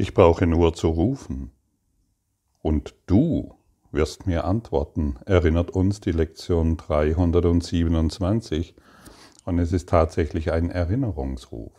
Ich 0.00 0.14
brauche 0.14 0.46
nur 0.46 0.72
zu 0.72 0.88
rufen. 0.88 1.50
Und 2.62 2.94
du 3.04 3.54
wirst 3.92 4.26
mir 4.26 4.44
antworten, 4.46 5.18
erinnert 5.26 5.72
uns 5.72 6.00
die 6.00 6.12
Lektion 6.12 6.78
327. 6.78 8.74
Und 9.44 9.58
es 9.58 9.74
ist 9.74 9.90
tatsächlich 9.90 10.52
ein 10.52 10.70
Erinnerungsruf. 10.70 11.74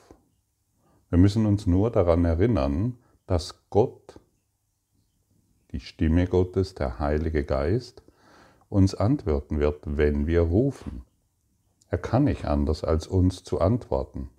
Wir 1.09 1.17
müssen 1.17 1.47
uns 1.47 1.65
nur 1.65 1.89
daran 1.89 2.23
erinnern, 2.23 2.99
dass 3.25 3.67
Gott, 3.71 4.19
die 5.71 5.79
Stimme 5.79 6.27
Gottes, 6.27 6.75
der 6.75 6.99
Heilige 6.99 7.43
Geist, 7.43 8.03
uns 8.69 8.93
antworten 8.93 9.59
wird, 9.59 9.79
wenn 9.97 10.27
wir 10.27 10.41
rufen. 10.41 11.05
Er 11.89 11.97
kann 11.97 12.25
nicht 12.25 12.45
anders, 12.45 12.83
als 12.83 13.07
uns 13.07 13.43
zu 13.43 13.59
antworten. 13.59 14.29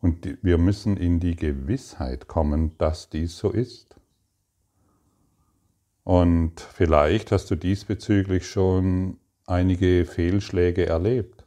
Und 0.00 0.38
wir 0.42 0.58
müssen 0.58 0.96
in 0.96 1.20
die 1.20 1.36
Gewissheit 1.36 2.28
kommen, 2.28 2.76
dass 2.78 3.10
dies 3.10 3.36
so 3.36 3.50
ist. 3.50 3.96
Und 6.04 6.60
vielleicht 6.60 7.32
hast 7.32 7.50
du 7.50 7.56
diesbezüglich 7.56 8.48
schon 8.48 9.18
einige 9.46 10.04
Fehlschläge 10.06 10.86
erlebt, 10.86 11.44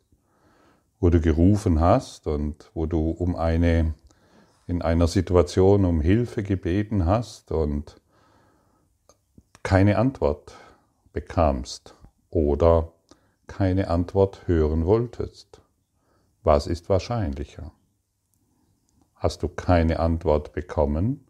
wo 0.99 1.09
du 1.09 1.21
gerufen 1.21 1.79
hast 1.79 2.27
und 2.27 2.69
wo 2.73 2.85
du 2.85 3.09
um 3.09 3.35
eine 3.35 3.93
in 4.67 4.81
einer 4.81 5.07
Situation 5.07 5.83
um 5.83 5.99
Hilfe 5.99 6.43
gebeten 6.43 7.05
hast 7.05 7.51
und 7.51 7.99
keine 9.63 9.97
Antwort 9.97 10.55
bekamst 11.11 11.95
oder 12.29 12.93
keine 13.47 13.89
Antwort 13.89 14.47
hören 14.47 14.85
wolltest. 14.85 15.61
Was 16.43 16.67
ist 16.67 16.89
wahrscheinlicher? 16.89 17.71
Hast 19.21 19.43
du 19.43 19.49
keine 19.49 19.99
Antwort 19.99 20.51
bekommen 20.51 21.23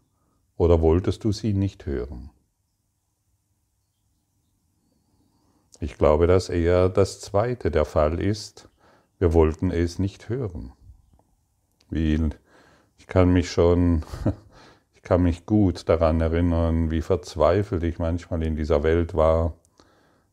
oder 0.56 0.80
wolltest 0.80 1.24
du 1.24 1.32
sie 1.32 1.52
nicht 1.52 1.84
hören? 1.84 2.30
Ich 5.78 5.98
glaube, 5.98 6.26
dass 6.26 6.48
eher 6.48 6.88
das 6.88 7.20
zweite 7.20 7.70
der 7.70 7.84
Fall 7.84 8.18
ist. 8.18 8.70
Wir 9.18 9.34
wollten 9.34 9.70
es 9.70 9.98
nicht 9.98 10.30
hören. 10.30 10.72
Wie, 11.90 12.30
ich 12.96 13.06
kann 13.08 13.30
mich 13.30 13.50
schon, 13.50 14.04
ich 14.94 15.02
kann 15.02 15.22
mich 15.22 15.44
gut 15.44 15.86
daran 15.86 16.22
erinnern, 16.22 16.90
wie 16.90 17.02
verzweifelt 17.02 17.82
ich 17.82 17.98
manchmal 17.98 18.42
in 18.42 18.56
dieser 18.56 18.84
Welt 18.84 19.12
war, 19.12 19.52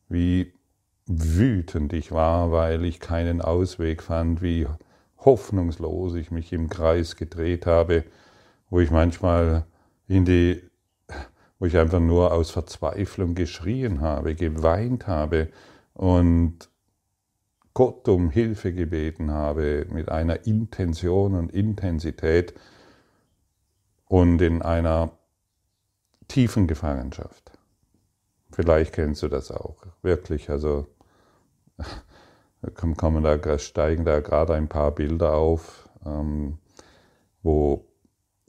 wie 0.07 0.53
wütend 1.07 1.91
ich 1.91 2.13
war, 2.13 2.53
weil 2.53 2.85
ich 2.85 3.01
keinen 3.01 3.41
Ausweg 3.41 4.01
fand, 4.01 4.41
wie 4.41 4.66
hoffnungslos 5.20 6.16
ich 6.16 6.31
mich 6.31 6.53
im 6.53 6.70
Kreis 6.70 7.16
gedreht 7.16 7.66
habe, 7.66 8.06
wo 8.70 8.80
ich 8.80 8.92
manchmal 8.92 9.66
in 10.08 10.25
die, 10.25 10.62
wo 11.59 11.66
ich 11.66 11.78
einfach 11.78 12.00
nur 12.00 12.31
aus 12.34 12.52
Verzweiflung 12.52 13.36
geschrien 13.36 14.02
habe, 14.02 14.36
geweint 14.36 15.08
habe 15.08 15.50
und 15.94 16.70
Gott 17.73 18.08
um 18.08 18.30
Hilfe 18.30 18.73
gebeten 18.73 19.31
habe 19.31 19.86
mit 19.90 20.09
einer 20.09 20.45
Intention 20.45 21.36
und 21.36 21.52
Intensität 21.52 22.53
und 24.06 24.42
in 24.42 24.62
einer 24.62 25.12
tiefen 26.28 26.67
Gefangenschaft. 26.67 27.52
Vielleicht 28.52 28.94
kennst 28.94 29.22
du 29.23 29.28
das 29.28 29.52
auch, 29.52 29.84
wirklich, 30.02 30.50
also 30.50 30.88
kommen 32.75 33.23
da, 33.23 33.59
steigen 33.59 34.05
da 34.05 34.19
gerade 34.19 34.53
ein 34.53 34.67
paar 34.67 34.91
Bilder 34.91 35.33
auf, 35.33 35.89
ähm, 36.05 36.57
wo 37.41 37.89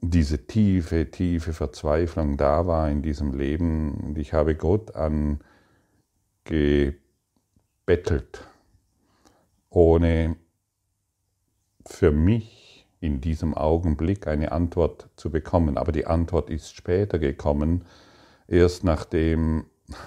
diese 0.01 0.47
tiefe, 0.47 1.11
tiefe 1.11 1.53
Verzweiflung 1.53 2.37
da 2.37 2.65
war 2.65 2.89
in 2.89 3.01
diesem 3.01 3.33
Leben. 3.33 3.93
Und 3.93 4.17
ich 4.17 4.33
habe 4.33 4.55
Gott 4.55 4.95
angebettelt, 4.95 6.99
ohne 9.69 10.35
für 11.85 12.11
mich 12.11 12.87
in 12.99 13.21
diesem 13.21 13.53
Augenblick 13.53 14.27
eine 14.27 14.51
Antwort 14.51 15.09
zu 15.15 15.31
bekommen. 15.31 15.77
Aber 15.77 15.91
die 15.91 16.07
Antwort 16.07 16.49
ist 16.49 16.75
später 16.75 17.19
gekommen, 17.19 17.85
erst 18.47 18.83
nachdem 18.83 19.65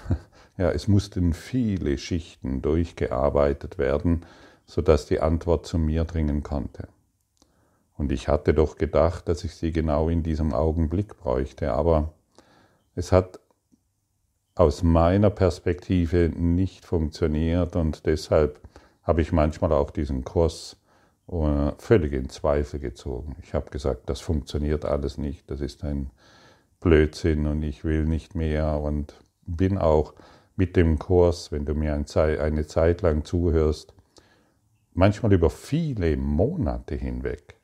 ja, 0.57 0.71
es 0.71 0.87
mussten 0.87 1.33
viele 1.33 1.97
Schichten 1.97 2.61
durchgearbeitet 2.61 3.77
werden, 3.77 4.25
sodass 4.65 5.05
die 5.05 5.19
Antwort 5.19 5.65
zu 5.65 5.77
mir 5.77 6.05
dringen 6.05 6.43
konnte. 6.43 6.87
Und 7.97 8.11
ich 8.11 8.27
hatte 8.27 8.53
doch 8.53 8.77
gedacht, 8.77 9.27
dass 9.27 9.43
ich 9.43 9.55
sie 9.55 9.71
genau 9.71 10.09
in 10.09 10.23
diesem 10.23 10.53
Augenblick 10.53 11.17
bräuchte, 11.17 11.73
aber 11.73 12.13
es 12.95 13.11
hat 13.11 13.39
aus 14.55 14.83
meiner 14.83 15.29
Perspektive 15.29 16.29
nicht 16.29 16.85
funktioniert 16.85 17.75
und 17.75 18.05
deshalb 18.05 18.59
habe 19.03 19.21
ich 19.21 19.31
manchmal 19.31 19.73
auch 19.73 19.91
diesen 19.91 20.23
Kurs 20.23 20.77
äh, 21.27 21.71
völlig 21.77 22.13
in 22.13 22.29
Zweifel 22.29 22.79
gezogen. 22.79 23.35
Ich 23.43 23.53
habe 23.53 23.69
gesagt, 23.69 24.09
das 24.09 24.21
funktioniert 24.21 24.85
alles 24.85 25.17
nicht, 25.17 25.49
das 25.51 25.61
ist 25.61 25.83
ein 25.83 26.09
Blödsinn 26.79 27.47
und 27.47 27.63
ich 27.63 27.83
will 27.83 28.05
nicht 28.05 28.35
mehr 28.35 28.79
und 28.79 29.13
bin 29.45 29.77
auch 29.77 30.13
mit 30.55 30.75
dem 30.75 30.99
Kurs, 30.99 31.51
wenn 31.51 31.65
du 31.65 31.73
mir 31.73 31.93
eine 31.93 32.67
Zeit 32.67 33.01
lang 33.01 33.25
zuhörst, 33.25 33.93
manchmal 34.93 35.33
über 35.33 35.49
viele 35.49 36.17
Monate 36.17 36.95
hinweg 36.95 37.55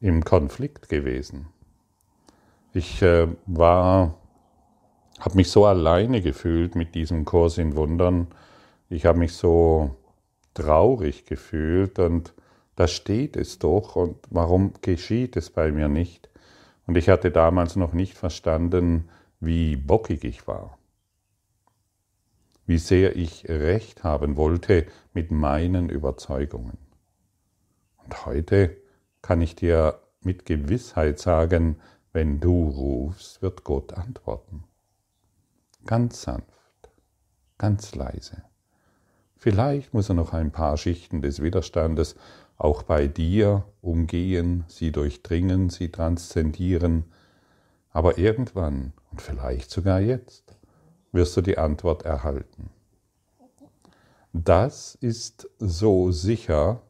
im 0.00 0.24
Konflikt 0.24 0.88
gewesen. 0.88 1.46
Ich 2.74 3.00
äh, 3.02 3.28
war, 3.46 4.18
habe 5.18 5.36
mich 5.36 5.50
so 5.50 5.64
alleine 5.64 6.20
gefühlt 6.20 6.74
mit 6.74 6.94
diesem 6.94 7.24
Kurs 7.24 7.56
in 7.56 7.74
Wundern. 7.76 8.26
Ich 8.90 9.06
habe 9.06 9.18
mich 9.18 9.32
so 9.32 9.96
traurig 10.52 11.24
gefühlt 11.24 11.98
und 11.98 12.34
da 12.76 12.88
steht 12.88 13.36
es 13.36 13.58
doch 13.58 13.96
und 13.96 14.16
warum 14.30 14.72
geschieht 14.82 15.36
es 15.36 15.50
bei 15.50 15.70
mir 15.72 15.88
nicht? 15.88 16.28
Und 16.86 16.96
ich 16.98 17.08
hatte 17.08 17.30
damals 17.30 17.76
noch 17.76 17.92
nicht 17.92 18.18
verstanden, 18.18 19.08
wie 19.40 19.76
bockig 19.76 20.24
ich 20.24 20.46
war 20.46 20.76
wie 22.66 22.78
sehr 22.78 23.16
ich 23.16 23.48
recht 23.48 24.04
haben 24.04 24.36
wollte 24.36 24.86
mit 25.12 25.30
meinen 25.30 25.88
Überzeugungen. 25.88 26.78
Und 28.02 28.26
heute 28.26 28.76
kann 29.22 29.40
ich 29.40 29.56
dir 29.56 30.00
mit 30.20 30.46
Gewissheit 30.46 31.18
sagen, 31.18 31.76
wenn 32.12 32.40
du 32.40 32.68
rufst, 32.68 33.42
wird 33.42 33.64
Gott 33.64 33.92
antworten. 33.92 34.64
Ganz 35.84 36.22
sanft, 36.22 36.90
ganz 37.58 37.94
leise. 37.94 38.42
Vielleicht 39.36 39.92
muss 39.92 40.08
er 40.08 40.14
noch 40.14 40.32
ein 40.32 40.52
paar 40.52 40.76
Schichten 40.76 41.20
des 41.20 41.42
Widerstandes 41.42 42.16
auch 42.56 42.82
bei 42.82 43.08
dir 43.08 43.64
umgehen, 43.82 44.64
sie 44.68 44.92
durchdringen, 44.92 45.70
sie 45.70 45.90
transzendieren, 45.90 47.04
aber 47.90 48.16
irgendwann 48.16 48.92
und 49.10 49.20
vielleicht 49.20 49.70
sogar 49.70 50.00
jetzt 50.00 50.53
wirst 51.14 51.36
du 51.36 51.40
die 51.40 51.58
Antwort 51.58 52.02
erhalten. 52.02 52.70
Das 54.32 54.96
ist 54.96 55.48
so 55.58 56.10
sicher, 56.10 56.82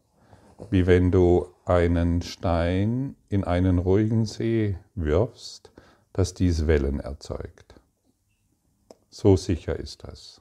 wie 0.70 0.86
wenn 0.86 1.12
du 1.12 1.46
einen 1.66 2.22
Stein 2.22 3.16
in 3.28 3.44
einen 3.44 3.78
ruhigen 3.78 4.24
See 4.24 4.78
wirfst, 4.94 5.72
dass 6.14 6.32
dies 6.32 6.66
Wellen 6.66 7.00
erzeugt. 7.00 7.74
So 9.10 9.36
sicher 9.36 9.78
ist 9.78 10.04
das. 10.04 10.40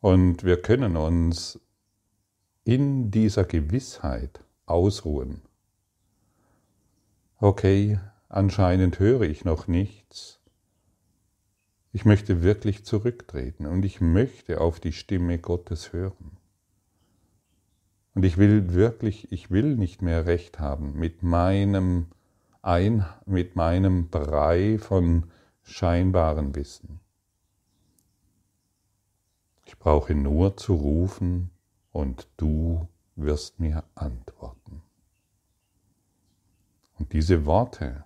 Und 0.00 0.42
wir 0.42 0.60
können 0.60 0.96
uns 0.96 1.60
in 2.64 3.12
dieser 3.12 3.44
Gewissheit 3.44 4.40
ausruhen. 4.66 5.42
Okay, 7.38 8.00
anscheinend 8.28 8.98
höre 8.98 9.22
ich 9.22 9.44
noch 9.44 9.68
nichts, 9.68 10.41
ich 11.92 12.04
möchte 12.04 12.42
wirklich 12.42 12.84
zurücktreten 12.84 13.66
und 13.66 13.84
ich 13.84 14.00
möchte 14.00 14.60
auf 14.60 14.80
die 14.80 14.92
Stimme 14.92 15.38
Gottes 15.38 15.92
hören. 15.92 16.38
Und 18.14 18.24
ich 18.24 18.38
will 18.38 18.72
wirklich, 18.72 19.30
ich 19.30 19.50
will 19.50 19.76
nicht 19.76 20.02
mehr 20.02 20.26
recht 20.26 20.58
haben 20.58 20.98
mit 20.98 21.22
meinem 21.22 22.06
ein, 22.62 23.04
mit 23.26 23.56
meinem 23.56 24.08
Brei 24.08 24.78
von 24.78 25.30
scheinbarem 25.62 26.54
Wissen. 26.54 27.00
Ich 29.64 29.78
brauche 29.78 30.14
nur 30.14 30.56
zu 30.56 30.74
rufen 30.74 31.50
und 31.90 32.28
du 32.36 32.88
wirst 33.16 33.58
mir 33.60 33.84
antworten. 33.94 34.82
Und 36.98 37.12
diese 37.12 37.46
Worte, 37.46 38.04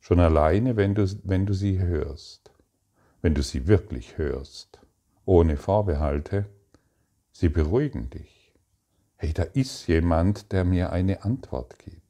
schon 0.00 0.18
alleine, 0.18 0.76
wenn 0.76 0.94
du, 0.94 1.06
wenn 1.24 1.46
du 1.46 1.54
sie 1.54 1.78
hörst, 1.78 2.49
wenn 3.22 3.34
du 3.34 3.42
sie 3.42 3.66
wirklich 3.66 4.18
hörst, 4.18 4.80
ohne 5.24 5.56
Vorbehalte, 5.56 6.46
sie 7.32 7.48
beruhigen 7.48 8.10
dich. 8.10 8.52
Hey, 9.16 9.32
da 9.32 9.42
ist 9.42 9.86
jemand, 9.86 10.52
der 10.52 10.64
mir 10.64 10.92
eine 10.92 11.24
Antwort 11.24 11.78
gibt. 11.78 12.00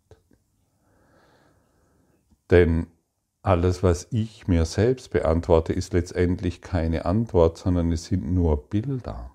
Denn 2.51 2.87
alles, 3.43 3.83
was 3.83 4.09
ich 4.11 4.49
mir 4.49 4.65
selbst 4.65 5.11
beantworte, 5.11 5.73
ist 5.73 5.93
letztendlich 5.93 6.61
keine 6.61 7.07
Antwort, 7.07 7.59
sondern 7.59 7.91
es 7.91 8.05
sind 8.05 8.31
nur 8.31 8.69
Bilder, 8.69 9.31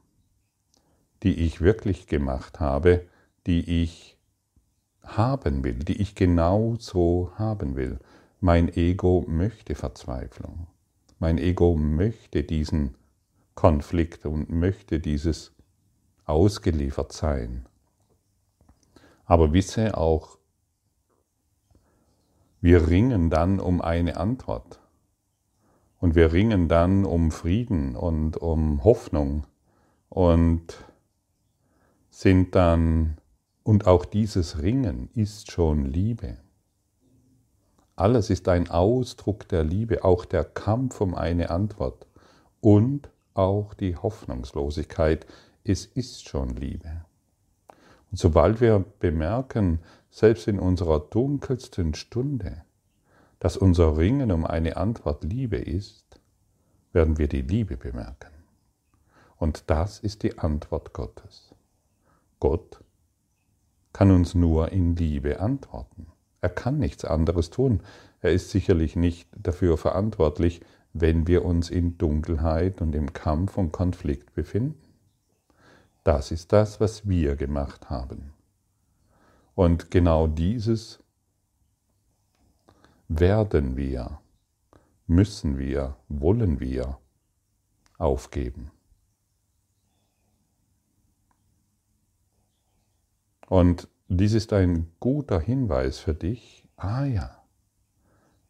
die 1.23 1.33
ich 1.39 1.61
wirklich 1.61 2.07
gemacht 2.07 2.59
habe, 2.59 3.05
die 3.47 3.83
ich 3.83 4.17
haben 5.03 5.63
will, 5.63 5.79
die 5.79 6.01
ich 6.01 6.15
genau 6.15 6.75
so 6.79 7.31
haben 7.35 7.75
will. 7.75 7.99
Mein 8.39 8.71
Ego 8.75 9.25
möchte 9.27 9.75
Verzweiflung. 9.75 10.67
Mein 11.19 11.37
Ego 11.37 11.75
möchte 11.75 12.43
diesen 12.43 12.95
Konflikt 13.55 14.25
und 14.25 14.49
möchte 14.49 14.99
dieses 14.99 15.53
ausgeliefert 16.25 17.13
sein. 17.13 17.65
Aber 19.25 19.53
wisse 19.53 19.97
auch, 19.97 20.37
wir 22.61 22.87
ringen 22.87 23.29
dann 23.29 23.59
um 23.59 23.81
eine 23.81 24.17
Antwort. 24.17 24.79
Und 25.99 26.15
wir 26.15 26.33
ringen 26.33 26.67
dann 26.67 27.05
um 27.05 27.31
Frieden 27.31 27.95
und 27.95 28.37
um 28.37 28.83
Hoffnung 28.83 29.47
und 30.09 30.83
sind 32.09 32.55
dann, 32.55 33.17
und 33.63 33.87
auch 33.87 34.05
dieses 34.05 34.61
Ringen 34.61 35.09
ist 35.15 35.51
schon 35.51 35.85
Liebe. 35.85 36.37
Alles 37.95 38.29
ist 38.29 38.49
ein 38.49 38.69
Ausdruck 38.69 39.47
der 39.47 39.63
Liebe, 39.63 40.03
auch 40.03 40.25
der 40.25 40.43
Kampf 40.43 40.99
um 40.99 41.15
eine 41.15 41.49
Antwort 41.49 42.05
und 42.59 43.09
auch 43.33 43.73
die 43.73 43.95
Hoffnungslosigkeit. 43.95 45.25
Es 45.63 45.85
ist 45.85 46.27
schon 46.27 46.49
Liebe. 46.49 47.05
Und 48.11 48.17
sobald 48.19 48.59
wir 48.59 48.83
bemerken, 48.99 49.79
selbst 50.09 50.47
in 50.47 50.59
unserer 50.59 50.99
dunkelsten 50.99 51.93
Stunde, 51.93 52.63
dass 53.39 53.57
unser 53.57 53.97
Ringen 53.97 54.31
um 54.31 54.45
eine 54.45 54.77
Antwort 54.77 55.23
Liebe 55.23 55.57
ist, 55.57 56.19
werden 56.91 57.17
wir 57.17 57.27
die 57.27 57.41
Liebe 57.41 57.77
bemerken. 57.77 58.31
Und 59.37 59.69
das 59.69 59.99
ist 59.99 60.23
die 60.23 60.37
Antwort 60.37 60.93
Gottes. 60.93 61.53
Gott 62.39 62.83
kann 63.93 64.11
uns 64.11 64.35
nur 64.35 64.71
in 64.71 64.95
Liebe 64.95 65.39
antworten. 65.39 66.07
Er 66.45 66.49
kann 66.49 66.77
nichts 66.77 67.03
anderes 67.03 67.49
tun. 67.49 67.81
Er 68.21 68.31
ist 68.31 68.51
sicherlich 68.51 68.95
nicht 68.95 69.27
dafür 69.35 69.79
verantwortlich, 69.79 70.61
wenn 70.93 71.25
wir 71.25 71.43
uns 71.43 71.71
in 71.71 71.97
Dunkelheit 71.97 72.81
und 72.81 72.93
im 72.93 73.13
Kampf 73.13 73.57
und 73.57 73.71
Konflikt 73.71 74.35
befinden. 74.35 74.79
Das 76.03 76.29
ist 76.29 76.53
das, 76.53 76.79
was 76.79 77.09
wir 77.09 77.35
gemacht 77.35 77.89
haben. 77.89 78.31
Und 79.55 79.89
genau 79.89 80.27
dieses 80.27 81.03
werden 83.07 83.75
wir, 83.75 84.19
müssen 85.07 85.57
wir, 85.57 85.95
wollen 86.09 86.59
wir 86.59 86.99
aufgeben. 87.97 88.69
Und 93.47 93.87
dies 94.07 94.33
ist 94.33 94.53
ein 94.53 94.91
guter 94.99 95.39
Hinweis 95.39 95.99
für 95.99 96.13
dich. 96.13 96.67
Ah 96.77 97.05
ja, 97.05 97.43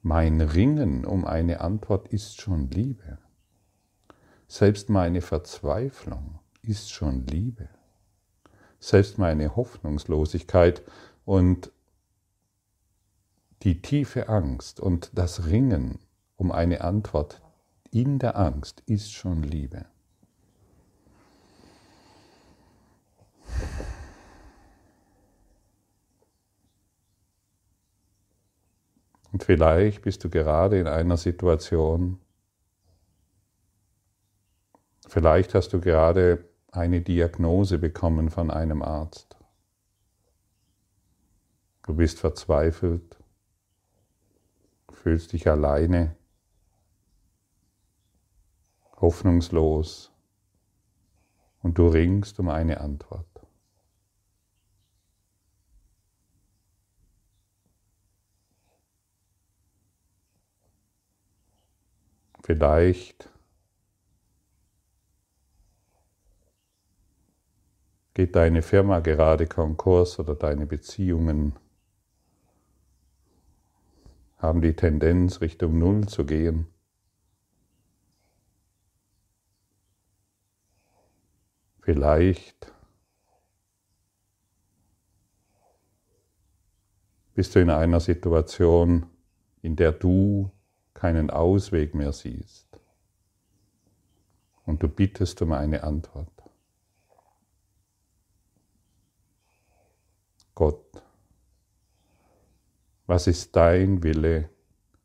mein 0.02 0.42
Ringen 0.42 1.06
um 1.06 1.26
eine 1.26 1.62
Antwort 1.62 2.10
ist 2.10 2.42
schon 2.42 2.70
Liebe. 2.70 3.18
Selbst 4.48 4.90
meine 4.90 5.22
Verzweiflung 5.22 6.40
ist 6.62 6.92
schon 6.92 7.26
Liebe. 7.26 7.70
Selbst 8.80 9.18
meine 9.18 9.56
Hoffnungslosigkeit 9.56 10.84
und 11.24 11.72
die 13.64 13.82
tiefe 13.82 14.30
Angst 14.30 14.80
und 14.80 15.12
das 15.16 15.48
Ringen 15.48 16.00
um 16.36 16.52
eine 16.52 16.82
Antwort 16.82 17.42
in 17.90 18.20
der 18.20 18.38
Angst 18.38 18.84
ist 18.86 19.12
schon 19.12 19.42
Liebe. 19.42 19.86
Und 29.36 29.44
vielleicht 29.44 30.04
bist 30.04 30.24
du 30.24 30.30
gerade 30.30 30.80
in 30.80 30.88
einer 30.88 31.18
Situation, 31.18 32.22
vielleicht 35.10 35.54
hast 35.54 35.74
du 35.74 35.82
gerade 35.82 36.48
eine 36.72 37.02
Diagnose 37.02 37.78
bekommen 37.78 38.30
von 38.30 38.50
einem 38.50 38.82
Arzt. 38.82 39.36
Du 41.84 41.96
bist 41.96 42.22
verzweifelt, 42.22 43.18
fühlst 44.94 45.34
dich 45.34 45.50
alleine, 45.50 46.16
hoffnungslos 49.02 50.14
und 51.62 51.78
du 51.78 51.90
ringst 51.90 52.40
um 52.40 52.48
eine 52.48 52.80
Antwort. 52.80 53.35
Vielleicht 62.46 63.28
geht 68.14 68.36
deine 68.36 68.62
Firma 68.62 69.00
gerade 69.00 69.48
Konkurs 69.48 70.20
oder 70.20 70.36
deine 70.36 70.68
Beziehungen 70.68 71.58
haben 74.38 74.62
die 74.62 74.76
Tendenz, 74.76 75.42
Richtung 75.42 75.80
Null 75.80 76.08
zu 76.08 76.24
gehen. 76.24 76.68
Vielleicht 81.82 82.72
bist 87.34 87.56
du 87.56 87.60
in 87.60 87.72
einer 87.72 88.00
Situation, 88.00 89.08
in 89.64 89.76
der 89.76 89.94
du 89.94 90.52
keinen 90.96 91.30
Ausweg 91.30 91.94
mehr 91.94 92.12
siehst. 92.12 92.66
Und 94.66 94.82
du 94.82 94.88
bittest 94.88 95.40
um 95.44 95.52
eine 95.52 95.84
Antwort. 95.84 96.32
Gott, 100.56 101.04
was 103.06 103.28
ist 103.28 103.56
dein 103.56 104.02
Wille 104.02 104.50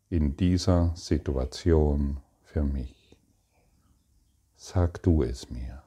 in 0.09 0.37
dieser 0.37 0.95
Situation 0.97 2.21
für 2.45 2.63
mich? 2.63 3.17
Sag 4.57 5.03
du 5.03 5.23
es 5.23 5.51
mir. 5.51 5.80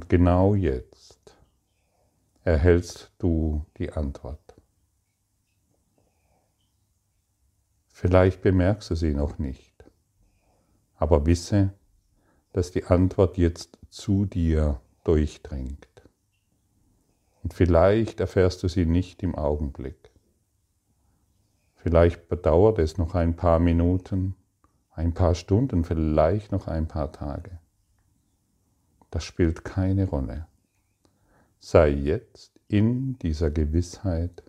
Und 0.00 0.08
genau 0.08 0.54
jetzt 0.54 1.36
erhältst 2.42 3.12
du 3.18 3.66
die 3.76 3.92
Antwort. 3.92 4.54
Vielleicht 7.86 8.40
bemerkst 8.40 8.88
du 8.88 8.94
sie 8.94 9.12
noch 9.12 9.38
nicht, 9.38 9.84
aber 10.96 11.26
wisse, 11.26 11.74
dass 12.54 12.70
die 12.70 12.84
Antwort 12.84 13.36
jetzt 13.36 13.76
zu 13.90 14.24
dir 14.24 14.80
durchdringt. 15.04 15.86
Und 17.42 17.52
vielleicht 17.52 18.20
erfährst 18.20 18.62
du 18.62 18.68
sie 18.68 18.86
nicht 18.86 19.22
im 19.22 19.34
Augenblick. 19.34 20.12
Vielleicht 21.74 22.26
bedauert 22.26 22.78
es 22.78 22.96
noch 22.96 23.14
ein 23.14 23.36
paar 23.36 23.58
Minuten, 23.58 24.34
ein 24.92 25.12
paar 25.12 25.34
Stunden, 25.34 25.84
vielleicht 25.84 26.52
noch 26.52 26.68
ein 26.68 26.88
paar 26.88 27.12
Tage. 27.12 27.59
Das 29.10 29.24
spielt 29.24 29.64
keine 29.64 30.08
Rolle. 30.08 30.46
Sei 31.58 31.88
jetzt 31.88 32.58
in 32.68 33.18
dieser 33.18 33.50
Gewissheit, 33.50 34.42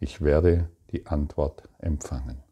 ich 0.00 0.20
werde 0.20 0.68
die 0.90 1.06
Antwort 1.06 1.68
empfangen. 1.78 2.42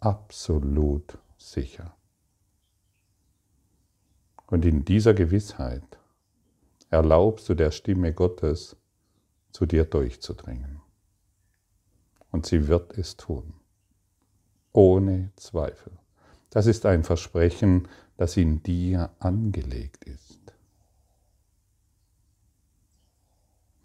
Absolut 0.00 1.18
sicher. 1.36 1.94
Und 4.46 4.64
in 4.64 4.84
dieser 4.84 5.12
Gewissheit 5.12 5.98
erlaubst 6.88 7.48
du 7.48 7.54
der 7.54 7.70
Stimme 7.70 8.14
Gottes, 8.14 8.76
zu 9.52 9.66
dir 9.66 9.84
durchzudringen. 9.84 10.80
Und 12.30 12.46
sie 12.46 12.68
wird 12.68 12.96
es 12.96 13.16
tun. 13.16 13.54
Ohne 14.72 15.32
Zweifel. 15.36 15.92
Das 16.50 16.66
ist 16.66 16.86
ein 16.86 17.02
Versprechen, 17.02 17.88
das 18.18 18.36
in 18.36 18.62
dir 18.64 19.10
angelegt 19.20 20.04
ist. 20.04 20.40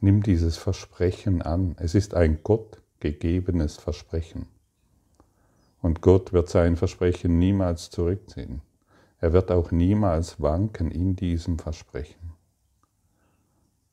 Nimm 0.02 0.22
dieses 0.24 0.58
Versprechen 0.58 1.42
an. 1.42 1.75
Es 1.80 1.96
ist 1.96 2.13
ein 2.16 2.40
Gott 2.44 2.82
gegebenes 3.00 3.78
Versprechen. 3.78 4.48
Und 5.82 6.02
Gott 6.02 6.34
wird 6.34 6.50
sein 6.50 6.75
Versprechen 6.75 7.38
niemals 7.38 7.90
zurückziehen. 7.90 8.62
Er 9.20 9.34
wird 9.34 9.52
auch 9.52 9.72
niemals 9.72 10.42
wanken 10.42 10.90
in 10.90 11.16
diesem 11.16 11.60
Versprechen. 11.60 12.34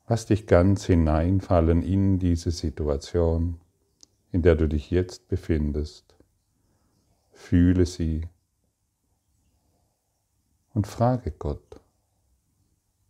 Lass 0.07 0.25
dich 0.25 0.47
ganz 0.47 0.85
hineinfallen 0.85 1.83
in 1.83 2.17
diese 2.17 2.51
Situation, 2.51 3.61
in 4.31 4.41
der 4.41 4.55
du 4.55 4.67
dich 4.67 4.89
jetzt 4.89 5.27
befindest. 5.27 6.15
Fühle 7.31 7.85
sie 7.85 8.27
und 10.73 10.87
frage 10.87 11.31
Gott, 11.31 11.79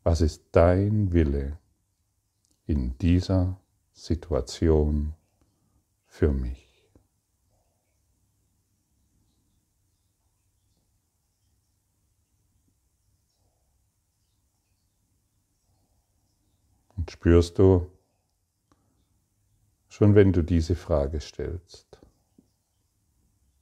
was 0.03 0.21
ist 0.21 0.45
dein 0.51 1.13
Wille 1.13 1.59
in 2.65 2.97
dieser 2.97 3.59
Situation 3.93 5.13
für 6.07 6.31
mich? 6.31 6.67
Und 16.95 17.09
spürst 17.09 17.57
du, 17.57 17.91
schon 19.89 20.13
wenn 20.13 20.33
du 20.33 20.43
diese 20.43 20.75
Frage 20.75 21.19
stellst, 21.19 21.99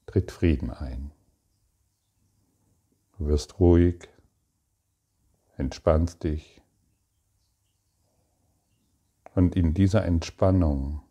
tritt 0.06 0.32
Frieden 0.32 0.72
ein. 0.72 1.12
Du 3.20 3.28
wirst 3.28 3.60
ruhig, 3.60 4.10
entspannst 5.58 6.24
dich. 6.24 6.62
Und 9.36 9.56
in 9.56 9.76
dieser 9.76 10.04
Entspannung 10.04 11.02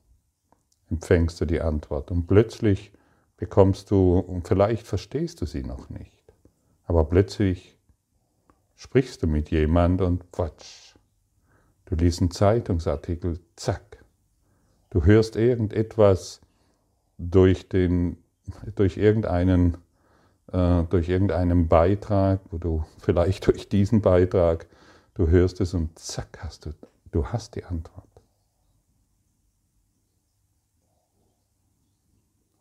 empfängst 0.91 1.41
du 1.41 1.45
die 1.45 1.61
Antwort. 1.61 2.11
Und 2.11 2.27
plötzlich 2.27 2.93
bekommst 3.37 3.93
du, 3.93 4.19
und 4.19 4.49
vielleicht 4.49 4.89
verstehst 4.89 5.41
du 5.41 5.47
sie 5.47 5.63
noch 5.63 5.89
nicht, 5.89 6.35
aber 6.85 7.05
plötzlich 7.05 7.79
sprichst 8.75 9.23
du 9.23 9.29
mit 9.29 9.51
jemand 9.51 10.01
und 10.01 10.33
quatsch, 10.33 10.89
Du 11.89 11.95
liest 11.95 12.21
einen 12.21 12.31
Zeitungsartikel, 12.31 13.41
zack. 13.57 14.05
Du 14.91 15.05
hörst 15.05 15.37
irgendetwas 15.37 16.43
durch, 17.17 17.71
den, 17.71 18.19
durch, 18.75 18.99
irgendeinen, 18.99 19.79
durch 20.51 21.09
irgendeinen 21.09 21.69
Beitrag, 21.69 22.41
wo 22.51 22.59
du 22.59 22.85
vielleicht 22.99 23.47
durch 23.47 23.69
diesen 23.69 24.01
Beitrag, 24.01 24.67
du 25.15 25.29
hörst 25.29 25.61
es 25.61 25.75
und 25.75 25.99
zack 25.99 26.39
hast 26.43 26.67
du, 26.67 26.75
du 27.11 27.27
hast 27.27 27.55
die 27.55 27.65
Antwort. 27.65 28.07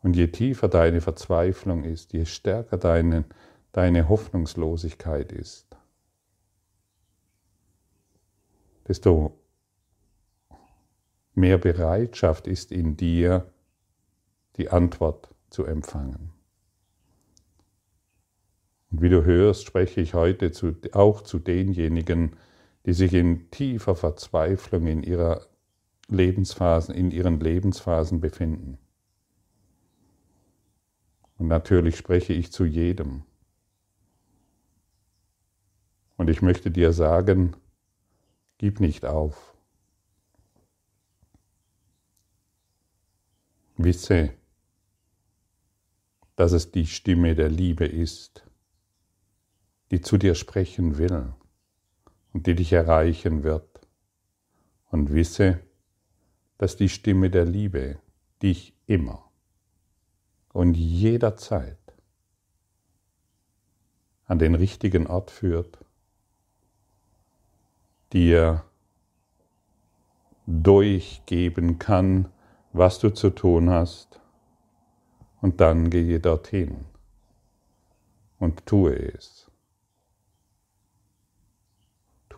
Und 0.02 0.14
je 0.16 0.28
tiefer 0.28 0.68
deine 0.68 1.00
Verzweiflung 1.00 1.84
ist, 1.84 2.12
je 2.12 2.24
stärker 2.24 2.76
deine, 2.76 3.24
deine 3.72 4.08
Hoffnungslosigkeit 4.08 5.32
ist, 5.32 5.66
desto 8.86 9.38
mehr 11.34 11.58
Bereitschaft 11.58 12.46
ist 12.46 12.70
in 12.70 12.96
dir, 12.96 13.50
die 14.56 14.70
Antwort 14.70 15.34
zu 15.50 15.64
empfangen. 15.64 16.37
Und 18.98 19.02
wie 19.02 19.10
du 19.10 19.24
hörst, 19.24 19.64
spreche 19.64 20.00
ich 20.00 20.14
heute 20.14 20.50
zu, 20.50 20.74
auch 20.90 21.20
zu 21.20 21.38
denjenigen, 21.38 22.32
die 22.84 22.92
sich 22.92 23.14
in 23.14 23.48
tiefer 23.52 23.94
Verzweiflung 23.94 24.88
in 24.88 25.04
ihrer 25.04 25.46
Lebensphasen, 26.08 26.96
in 26.96 27.12
ihren 27.12 27.38
Lebensphasen 27.38 28.20
befinden. 28.20 28.76
Und 31.36 31.46
natürlich 31.46 31.96
spreche 31.96 32.32
ich 32.32 32.50
zu 32.50 32.64
jedem. 32.64 33.22
Und 36.16 36.28
ich 36.28 36.42
möchte 36.42 36.72
dir 36.72 36.92
sagen, 36.92 37.54
Gib 38.58 38.80
nicht 38.80 39.06
auf. 39.06 39.54
Wisse, 43.76 44.32
dass 46.34 46.50
es 46.50 46.72
die 46.72 46.86
Stimme 46.88 47.36
der 47.36 47.48
Liebe 47.48 47.86
ist, 47.86 48.47
die 49.90 50.00
zu 50.00 50.18
dir 50.18 50.34
sprechen 50.34 50.98
will 50.98 51.32
und 52.32 52.46
die 52.46 52.54
dich 52.54 52.72
erreichen 52.72 53.42
wird. 53.42 53.80
Und 54.90 55.12
wisse, 55.12 55.60
dass 56.56 56.76
die 56.76 56.88
Stimme 56.88 57.30
der 57.30 57.44
Liebe 57.44 57.98
dich 58.42 58.74
immer 58.86 59.30
und 60.52 60.74
jederzeit 60.74 61.78
an 64.24 64.38
den 64.38 64.54
richtigen 64.54 65.06
Ort 65.06 65.30
führt 65.30 65.78
dir 68.12 68.64
durchgeben 70.46 71.78
kann, 71.78 72.28
was 72.72 72.98
du 72.98 73.10
zu 73.10 73.30
tun 73.30 73.70
hast. 73.70 74.20
Und 75.40 75.60
dann 75.60 75.90
gehe 75.90 76.18
dorthin 76.18 76.86
und 78.38 78.66
tue 78.66 78.94
es. 79.14 79.47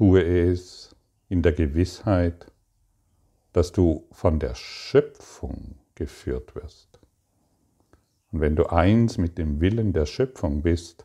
Tue 0.00 0.22
es 0.22 0.96
in 1.28 1.42
der 1.42 1.52
Gewissheit, 1.52 2.50
dass 3.52 3.70
du 3.70 4.08
von 4.12 4.38
der 4.40 4.54
Schöpfung 4.54 5.76
geführt 5.94 6.54
wirst. 6.54 6.98
Und 8.32 8.40
wenn 8.40 8.56
du 8.56 8.64
eins 8.72 9.18
mit 9.18 9.36
dem 9.36 9.60
Willen 9.60 9.92
der 9.92 10.06
Schöpfung 10.06 10.62
bist, 10.62 11.04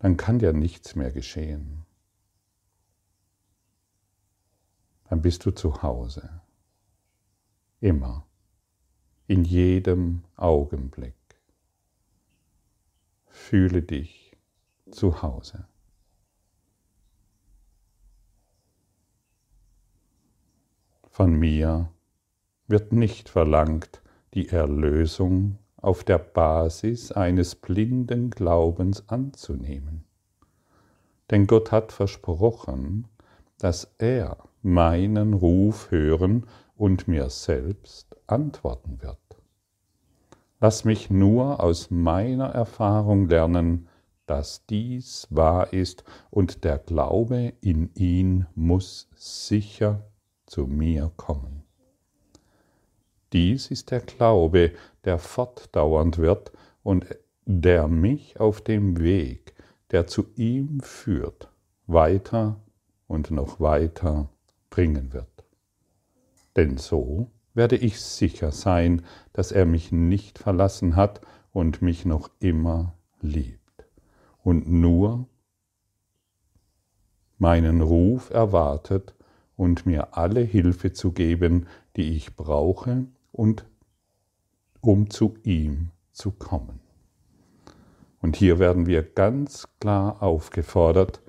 dann 0.00 0.18
kann 0.18 0.38
dir 0.38 0.52
nichts 0.52 0.96
mehr 0.96 1.10
geschehen. 1.10 1.86
dann 5.08 5.22
bist 5.22 5.46
du 5.46 5.50
zu 5.50 5.82
Hause. 5.82 6.42
Immer. 7.80 8.26
In 9.28 9.44
jedem 9.44 10.24
Augenblick. 10.36 11.14
Fühle 13.24 13.80
dich 13.80 14.36
zu 14.90 15.22
Hause. 15.22 15.66
Von 21.16 21.32
mir 21.32 21.88
wird 22.68 22.92
nicht 22.92 23.30
verlangt, 23.30 24.02
die 24.34 24.50
Erlösung 24.50 25.56
auf 25.78 26.04
der 26.04 26.18
Basis 26.18 27.10
eines 27.10 27.54
blinden 27.54 28.28
Glaubens 28.28 29.08
anzunehmen. 29.08 30.04
Denn 31.30 31.46
Gott 31.46 31.72
hat 31.72 31.90
versprochen, 31.92 33.08
dass 33.56 33.94
er 33.96 34.36
meinen 34.60 35.32
Ruf 35.32 35.90
hören 35.90 36.44
und 36.76 37.08
mir 37.08 37.30
selbst 37.30 38.14
antworten 38.26 39.00
wird. 39.00 39.38
Lass 40.60 40.84
mich 40.84 41.08
nur 41.08 41.62
aus 41.62 41.90
meiner 41.90 42.50
Erfahrung 42.50 43.26
lernen, 43.30 43.88
dass 44.26 44.66
dies 44.66 45.28
wahr 45.30 45.72
ist 45.72 46.04
und 46.28 46.62
der 46.62 46.76
Glaube 46.76 47.54
in 47.62 47.90
ihn 47.94 48.44
muss 48.54 49.08
sicher 49.14 50.02
zu 50.46 50.66
mir 50.66 51.12
kommen. 51.16 51.62
Dies 53.32 53.70
ist 53.70 53.90
der 53.90 54.00
Glaube, 54.00 54.72
der 55.04 55.18
fortdauernd 55.18 56.18
wird 56.18 56.52
und 56.82 57.06
der 57.44 57.88
mich 57.88 58.40
auf 58.40 58.60
dem 58.60 58.98
Weg, 59.00 59.54
der 59.90 60.06
zu 60.06 60.26
ihm 60.36 60.80
führt, 60.80 61.50
weiter 61.86 62.60
und 63.08 63.30
noch 63.30 63.60
weiter 63.60 64.28
bringen 64.70 65.12
wird. 65.12 65.44
Denn 66.56 66.78
so 66.78 67.30
werde 67.54 67.76
ich 67.76 68.00
sicher 68.00 68.52
sein, 68.52 69.04
dass 69.32 69.52
er 69.52 69.66
mich 69.66 69.92
nicht 69.92 70.38
verlassen 70.38 70.96
hat 70.96 71.20
und 71.52 71.82
mich 71.82 72.04
noch 72.04 72.30
immer 72.38 72.94
liebt 73.20 73.86
und 74.42 74.68
nur 74.68 75.28
meinen 77.38 77.80
Ruf 77.80 78.30
erwartet 78.30 79.15
und 79.56 79.86
mir 79.86 80.16
alle 80.16 80.40
Hilfe 80.40 80.92
zu 80.92 81.12
geben, 81.12 81.66
die 81.96 82.16
ich 82.16 82.36
brauche 82.36 83.06
und 83.32 83.64
um 84.80 85.10
zu 85.10 85.34
ihm 85.42 85.90
zu 86.12 86.30
kommen. 86.30 86.80
Und 88.20 88.36
hier 88.36 88.58
werden 88.58 88.86
wir 88.86 89.02
ganz 89.02 89.68
klar 89.80 90.22
aufgefordert, 90.22 91.20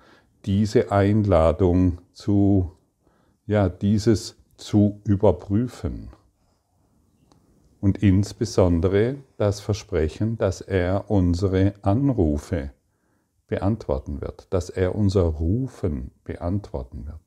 diese 0.46 0.92
Einladung 0.92 2.00
zu 2.14 2.72
ja, 3.48 3.70
dieses 3.70 4.36
zu 4.58 5.02
überprüfen. 5.06 6.10
Und 7.80 8.04
insbesondere 8.04 9.18
das 9.38 9.62
Versprechen, 9.62 10.38
dass 10.38 10.62
er 10.62 11.10
unsere 11.10 11.74
Anrufe 11.82 12.72
beantworten 13.48 14.20
wird, 14.20 14.48
dass 14.54 14.70
er 14.70 14.96
unser 14.96 15.24
Rufen 15.24 16.12
beantworten 16.24 17.08
wird. 17.08 17.27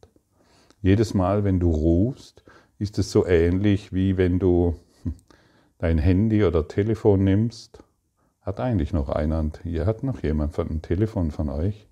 Jedes 0.82 1.12
Mal, 1.12 1.44
wenn 1.44 1.60
du 1.60 1.70
rufst, 1.70 2.42
ist 2.78 2.98
es 2.98 3.10
so 3.10 3.26
ähnlich 3.26 3.92
wie 3.92 4.16
wenn 4.16 4.38
du 4.38 4.76
dein 5.78 5.98
Handy 5.98 6.44
oder 6.44 6.68
Telefon 6.68 7.24
nimmst 7.24 7.82
Hat 8.40 8.60
eigentlich 8.60 8.92
noch 8.92 9.10
einer, 9.10 9.50
hier 9.62 9.84
hat 9.84 10.02
noch 10.02 10.22
jemand 10.22 10.54
von 10.54 10.70
ein 10.70 10.82
Telefon 10.82 11.30
von 11.30 11.50
euch? 11.50 11.86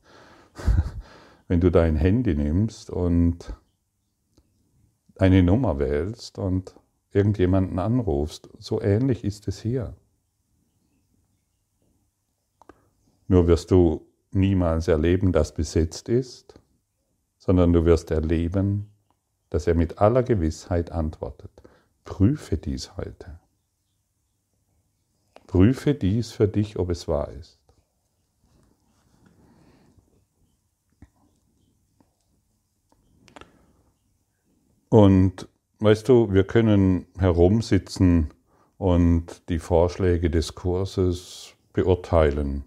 Wenn 1.49 1.61
du 1.61 1.71
dein 1.71 1.97
Handy 1.97 2.35
nimmst 2.35 2.90
und 2.90 3.54
eine 5.16 5.42
Nummer 5.42 5.78
wählst 5.78 6.38
und 6.38 6.75
irgendjemanden 7.12 7.78
anrufst, 7.78 8.49
so 8.59 8.80
ähnlich 8.80 9.25
ist 9.25 9.49
es 9.49 9.61
hier. 9.61 9.95
Nur 13.28 13.47
wirst 13.47 13.71
du 13.71 14.07
niemals 14.30 14.88
erleben, 14.88 15.33
dass 15.33 15.54
besetzt 15.54 16.09
ist, 16.09 16.58
sondern 17.49 17.73
du 17.73 17.87
wirst 17.87 18.11
erleben, 18.11 18.90
dass 19.49 19.67
er 19.67 19.75
mit 19.75 20.00
aller 20.00 20.23
Gewissheit 20.23 20.93
antwortet. 20.93 21.50
Prüfe 22.05 22.59
dies 22.59 22.95
heute. 22.99 23.40
Prüfe 25.47 25.95
dies 25.95 26.31
für 26.31 26.47
dich, 26.47 26.78
ob 26.78 26.90
es 26.90 27.09
wahr 27.09 27.31
ist. 27.33 27.59
Und 34.90 35.49
weißt 35.78 36.07
du, 36.07 36.31
wir 36.31 36.45
können 36.45 37.07
herumsitzen 37.17 38.28
und 38.76 39.49
die 39.49 39.59
Vorschläge 39.59 40.28
des 40.28 40.55
Kurses 40.55 41.55
beurteilen, 41.73 42.64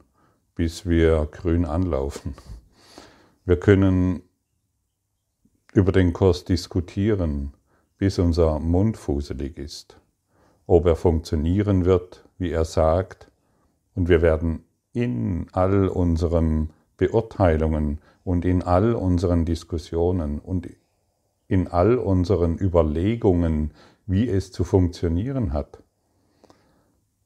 bis 0.55 0.87
wir 0.87 1.27
grün 1.31 1.65
anlaufen. 1.65 2.33
Wir 3.45 3.59
können 3.59 4.23
über 5.73 5.91
den 5.91 6.13
Kurs 6.13 6.43
diskutieren, 6.43 7.53
bis 7.97 8.19
unser 8.19 8.59
Mund 8.59 8.97
fuselig 8.97 9.57
ist, 9.57 9.97
ob 10.67 10.85
er 10.85 10.95
funktionieren 10.95 11.85
wird, 11.85 12.25
wie 12.37 12.51
er 12.51 12.65
sagt, 12.65 13.31
und 13.95 14.09
wir 14.09 14.21
werden 14.21 14.63
in 14.93 15.47
all 15.51 15.87
unseren 15.87 16.71
Beurteilungen 16.97 17.99
und 18.23 18.45
in 18.45 18.63
all 18.63 18.93
unseren 18.93 19.45
Diskussionen 19.45 20.39
und 20.39 20.67
in 21.47 21.67
all 21.67 21.97
unseren 21.97 22.57
Überlegungen, 22.57 23.73
wie 24.05 24.29
es 24.29 24.51
zu 24.51 24.63
funktionieren 24.63 25.53
hat, 25.53 25.83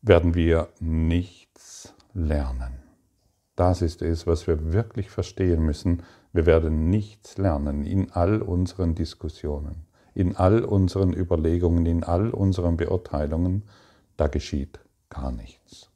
werden 0.02 0.36
wir 0.36 0.70
nichts 0.80 1.94
lernen. 2.14 2.84
Das 3.56 3.82
ist 3.82 4.02
es, 4.02 4.28
was 4.28 4.48
wir 4.48 4.74
wirklich 4.74 5.10
verstehen 5.10 5.64
müssen. 5.64 6.04
Wir 6.36 6.46
werden 6.46 6.90
nichts 6.90 7.38
lernen 7.38 7.86
in 7.86 8.12
all 8.12 8.42
unseren 8.42 8.94
Diskussionen, 8.94 9.86
in 10.14 10.36
all 10.36 10.66
unseren 10.66 11.14
Überlegungen, 11.14 11.86
in 11.86 12.04
all 12.04 12.30
unseren 12.30 12.76
Beurteilungen. 12.76 13.64
Da 14.18 14.28
geschieht 14.28 14.80
gar 15.10 15.32
nichts. 15.32 15.90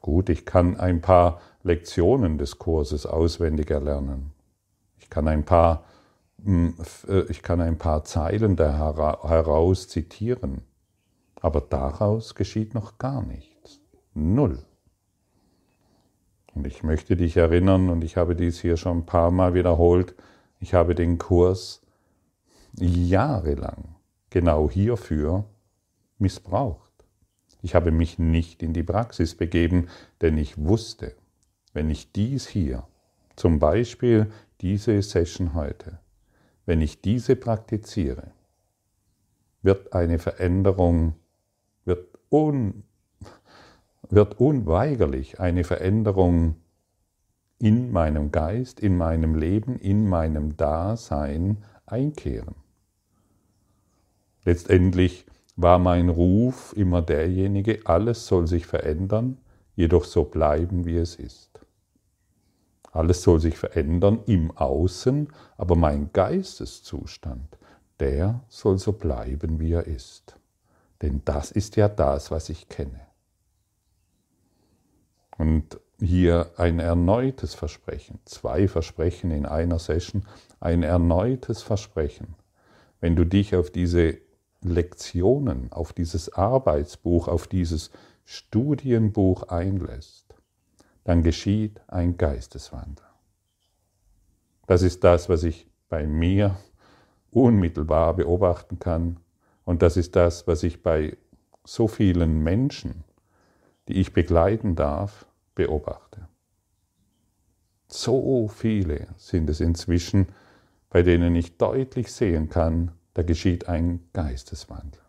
Gut, 0.00 0.30
ich 0.30 0.46
kann 0.46 0.78
ein 0.78 1.02
paar 1.02 1.42
Lektionen 1.62 2.38
des 2.38 2.58
Kurses 2.58 3.04
auswendig 3.04 3.70
erlernen. 3.70 4.32
Ich 4.96 5.10
kann 5.10 5.28
ein 5.28 5.44
paar 5.44 5.84
hm, 6.42 6.76
äh, 7.06 7.20
ich 7.28 7.42
kann 7.42 7.60
ein 7.60 7.76
paar 7.76 8.04
Zeilen 8.04 8.56
da 8.56 8.72
heraus 8.72 9.88
zitieren, 9.88 10.62
aber 11.38 11.60
daraus 11.60 12.34
geschieht 12.34 12.72
noch 12.72 12.96
gar 12.96 13.22
nichts. 13.22 13.78
Null. 14.14 14.64
Und 16.54 16.66
ich 16.66 16.82
möchte 16.82 17.16
dich 17.16 17.36
erinnern, 17.36 17.88
und 17.88 18.04
ich 18.04 18.16
habe 18.16 18.36
dies 18.36 18.60
hier 18.60 18.76
schon 18.76 18.98
ein 18.98 19.06
paar 19.06 19.30
Mal 19.30 19.54
wiederholt, 19.54 20.14
ich 20.60 20.74
habe 20.74 20.94
den 20.94 21.18
Kurs 21.18 21.82
jahrelang 22.78 23.96
genau 24.30 24.70
hierfür 24.70 25.44
missbraucht. 26.18 26.92
Ich 27.62 27.74
habe 27.74 27.90
mich 27.90 28.18
nicht 28.18 28.62
in 28.62 28.72
die 28.72 28.82
Praxis 28.82 29.34
begeben, 29.34 29.88
denn 30.20 30.36
ich 30.36 30.58
wusste, 30.58 31.14
wenn 31.72 31.90
ich 31.90 32.12
dies 32.12 32.46
hier, 32.46 32.86
zum 33.36 33.58
Beispiel 33.58 34.30
diese 34.60 35.00
Session 35.02 35.54
heute, 35.54 35.98
wenn 36.66 36.80
ich 36.80 37.00
diese 37.00 37.36
praktiziere, 37.36 38.32
wird 39.62 39.92
eine 39.92 40.18
Veränderung, 40.18 41.14
wird, 41.84 42.18
un, 42.30 42.84
wird 44.12 44.38
unweigerlich 44.38 45.40
eine 45.40 45.64
Veränderung 45.64 46.56
in 47.58 47.90
meinem 47.92 48.30
Geist, 48.30 48.78
in 48.78 48.98
meinem 48.98 49.34
Leben, 49.34 49.78
in 49.78 50.06
meinem 50.06 50.54
Dasein 50.58 51.64
einkehren. 51.86 52.54
Letztendlich 54.44 55.24
war 55.56 55.78
mein 55.78 56.10
Ruf 56.10 56.74
immer 56.76 57.00
derjenige, 57.00 57.80
alles 57.84 58.26
soll 58.26 58.46
sich 58.46 58.66
verändern, 58.66 59.38
jedoch 59.76 60.04
so 60.04 60.24
bleiben, 60.24 60.84
wie 60.84 60.96
es 60.96 61.16
ist. 61.16 61.60
Alles 62.90 63.22
soll 63.22 63.40
sich 63.40 63.56
verändern 63.56 64.20
im 64.26 64.50
Außen, 64.50 65.28
aber 65.56 65.74
mein 65.74 66.12
Geisteszustand, 66.12 67.56
der 67.98 68.44
soll 68.48 68.78
so 68.78 68.92
bleiben, 68.92 69.58
wie 69.58 69.72
er 69.72 69.86
ist. 69.86 70.36
Denn 71.00 71.22
das 71.24 71.50
ist 71.50 71.76
ja 71.76 71.88
das, 71.88 72.30
was 72.30 72.50
ich 72.50 72.68
kenne. 72.68 73.11
Und 75.38 75.80
hier 75.98 76.50
ein 76.56 76.78
erneutes 76.78 77.54
Versprechen, 77.54 78.18
zwei 78.24 78.68
Versprechen 78.68 79.30
in 79.30 79.46
einer 79.46 79.78
Session, 79.78 80.26
ein 80.60 80.82
erneutes 80.82 81.62
Versprechen. 81.62 82.34
Wenn 83.00 83.16
du 83.16 83.24
dich 83.24 83.54
auf 83.56 83.70
diese 83.70 84.18
Lektionen, 84.62 85.72
auf 85.72 85.92
dieses 85.92 86.32
Arbeitsbuch, 86.32 87.28
auf 87.28 87.46
dieses 87.46 87.90
Studienbuch 88.24 89.44
einlässt, 89.44 90.34
dann 91.04 91.22
geschieht 91.22 91.80
ein 91.88 92.16
Geisteswandel. 92.16 93.04
Das 94.66 94.82
ist 94.82 95.02
das, 95.02 95.28
was 95.28 95.42
ich 95.42 95.66
bei 95.88 96.06
mir 96.06 96.56
unmittelbar 97.30 98.14
beobachten 98.14 98.78
kann 98.78 99.18
und 99.64 99.82
das 99.82 99.96
ist 99.96 100.16
das, 100.16 100.46
was 100.46 100.62
ich 100.62 100.82
bei 100.82 101.16
so 101.64 101.88
vielen 101.88 102.42
Menschen, 102.42 103.04
die 103.92 104.00
ich 104.00 104.14
begleiten 104.14 104.74
darf, 104.74 105.26
beobachte. 105.54 106.26
So 107.88 108.48
viele 108.48 109.08
sind 109.18 109.50
es 109.50 109.60
inzwischen, 109.60 110.28
bei 110.88 111.02
denen 111.02 111.36
ich 111.36 111.58
deutlich 111.58 112.10
sehen 112.10 112.48
kann, 112.48 112.92
da 113.12 113.22
geschieht 113.22 113.68
ein 113.68 114.00
Geisteswandel. 114.14 115.02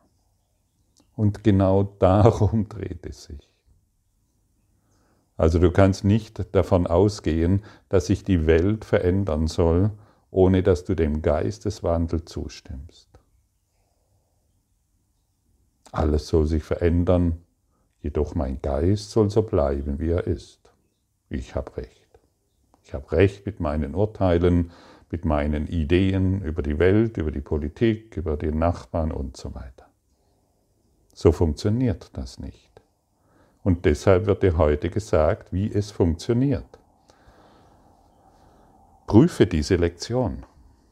Und 1.16 1.46
genau 1.46 1.84
darum 1.84 2.68
dreht 2.70 3.06
es 3.06 3.24
sich. 3.24 3.50
Also 5.38 5.60
du 5.60 5.72
kannst 5.72 6.04
nicht 6.04 6.54
davon 6.54 6.86
ausgehen, 6.86 7.64
dass 7.88 8.08
sich 8.08 8.26
die 8.26 8.46
Welt 8.48 8.84
verändern 8.84 9.48
soll, 9.48 9.92
ohne 10.30 10.62
dass 10.62 10.84
du 10.84 10.94
dem 10.94 11.22
Geisteswandel 11.22 12.26
zustimmst. 12.26 13.08
Alles 15.94 16.28
soll 16.28 16.48
sich 16.48 16.64
verändern, 16.64 17.44
jedoch 18.04 18.36
mein 18.36 18.62
Geist 18.62 19.10
soll 19.12 19.32
so 19.32 19.42
bleiben, 19.42 19.98
wie 19.98 20.12
er 20.12 20.28
ist. 20.28 20.60
Ich 21.30 21.56
habe 21.56 21.76
recht. 21.78 22.20
Ich 22.84 22.94
habe 22.94 23.12
recht 23.14 23.46
mit 23.46 23.60
meinen 23.60 23.96
Urteilen, 23.96 24.72
mit 25.10 25.26
meinen 25.26 25.68
Ideen 25.68 26.42
über 26.44 26.62
die 26.62 26.78
Welt, 26.80 27.18
über 27.18 27.32
die 27.32 27.42
Politik, 27.42 28.18
über 28.18 28.36
die 28.36 28.52
Nachbarn 28.52 29.12
und 29.12 29.38
so 29.38 29.56
weiter. 29.56 29.88
So 31.14 31.32
funktioniert 31.32 32.10
das 32.14 32.40
nicht. 32.40 32.82
Und 33.64 33.86
deshalb 33.86 34.26
wird 34.26 34.44
dir 34.44 34.58
heute 34.58 34.90
gesagt, 34.90 35.54
wie 35.54 35.72
es 35.72 35.92
funktioniert. 35.92 36.80
Prüfe 39.08 39.48
diese 39.48 39.78
Lektion. 39.78 40.46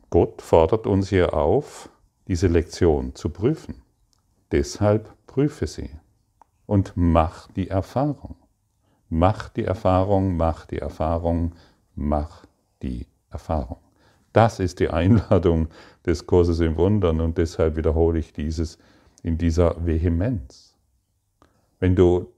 Gott 0.10 0.42
fordert 0.42 0.88
uns 0.88 1.10
hier 1.10 1.34
auf, 1.34 1.90
diese 2.28 2.48
Lektion 2.48 3.16
zu 3.16 3.30
prüfen. 3.30 3.82
Deshalb 4.52 5.14
prüfe 5.28 5.68
sie 5.68 5.90
und 6.72 6.94
mach 6.96 7.52
die 7.52 7.68
Erfahrung. 7.68 8.38
Mach 9.10 9.50
die 9.50 9.66
Erfahrung, 9.66 10.38
mach 10.38 10.66
die 10.66 10.78
Erfahrung, 10.78 11.54
mach 11.96 12.46
die 12.82 13.08
Erfahrung. 13.30 13.80
Das 14.32 14.62
ist 14.62 14.80
die 14.80 14.90
Einladung 14.90 15.68
des 16.06 16.26
Kurses 16.26 16.62
im 16.62 16.78
Wundern 16.78 17.20
und 17.20 17.38
deshalb 17.38 17.76
wiederhole 17.76 18.20
ich 18.20 18.32
dieses 18.32 18.78
in 19.22 19.38
dieser 19.38 19.86
Vehemenz. 19.86 20.74
Wenn 21.82 21.94
du 21.94 22.32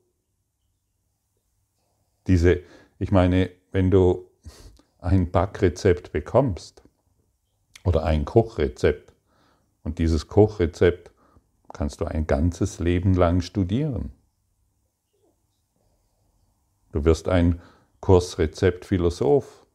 diese, 2.26 2.62
ich 2.98 3.12
meine, 3.12 3.52
wenn 3.72 3.92
du 3.92 4.26
ein 4.98 5.30
Backrezept 5.30 6.12
bekommst 6.12 6.82
oder 7.84 8.04
ein 8.04 8.26
Kochrezept 8.26 9.14
und 9.84 10.00
dieses 10.00 10.28
Kochrezept 10.28 11.12
kannst 11.72 12.02
du 12.02 12.06
ein 12.06 12.26
ganzes 12.26 12.80
Leben 12.80 13.14
lang 13.14 13.42
studieren. 13.42 14.12
Du 16.94 17.04
wirst 17.06 17.28
ein 17.28 17.60
Kursrezept 18.02 18.86
Philosoph, 18.86 19.66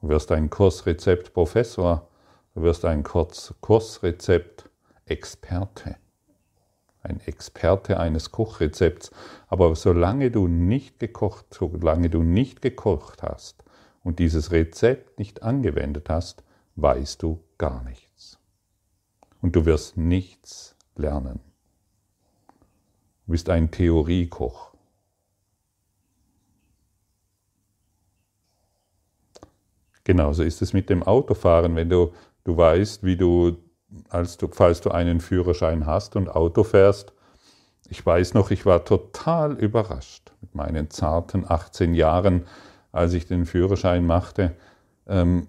du 0.00 0.08
wirst 0.08 0.32
ein 0.32 0.50
Kursrezept 0.50 1.32
Professor, 1.32 2.08
du 2.54 2.62
wirst 2.62 2.84
ein 2.84 3.04
Kursrezept 3.04 4.68
Experte, 5.04 5.96
ein 7.04 7.20
Experte 7.20 8.00
eines 8.00 8.32
Kochrezepts, 8.32 9.12
aber 9.46 9.76
solange 9.76 10.32
du 10.32 10.48
nicht 10.48 10.98
gekocht, 10.98 11.46
solange 11.54 12.10
du 12.10 12.24
nicht 12.24 12.62
gekocht 12.62 13.22
hast 13.22 13.62
und 14.02 14.18
dieses 14.18 14.50
Rezept 14.50 15.20
nicht 15.20 15.44
angewendet 15.44 16.08
hast, 16.10 16.42
weißt 16.74 17.22
du 17.22 17.44
gar 17.58 17.84
nichts. 17.84 18.40
Und 19.40 19.54
du 19.54 19.64
wirst 19.66 19.96
nichts 19.96 20.74
lernen. 20.96 21.38
Du 23.26 23.32
bist 23.32 23.48
ein 23.50 23.70
Theoriekoch. 23.70 24.75
Genauso 30.06 30.44
ist 30.44 30.62
es 30.62 30.72
mit 30.72 30.88
dem 30.88 31.02
Autofahren, 31.02 31.74
wenn 31.74 31.88
du, 31.88 32.12
du 32.44 32.56
weißt, 32.56 33.02
wie 33.02 33.16
du, 33.16 33.56
als 34.08 34.36
du, 34.36 34.46
falls 34.52 34.80
du 34.80 34.92
einen 34.92 35.18
Führerschein 35.18 35.84
hast 35.84 36.14
und 36.14 36.28
Auto 36.28 36.62
fährst. 36.62 37.12
Ich 37.88 38.06
weiß 38.06 38.34
noch, 38.34 38.52
ich 38.52 38.64
war 38.66 38.84
total 38.84 39.54
überrascht 39.54 40.30
mit 40.40 40.54
meinen 40.54 40.90
zarten 40.90 41.44
18 41.44 41.92
Jahren, 41.94 42.46
als 42.92 43.14
ich 43.14 43.26
den 43.26 43.46
Führerschein 43.46 44.06
machte, 44.06 44.52
ähm, 45.08 45.48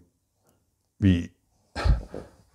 wie, 0.98 1.30